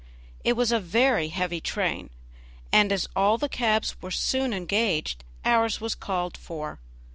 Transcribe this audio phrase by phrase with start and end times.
[0.43, 2.09] It was a very heavy train,
[2.71, 6.79] and as all the cabs were soon engaged ours was called for.